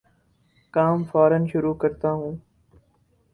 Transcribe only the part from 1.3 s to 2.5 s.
شروع کرتا ہوں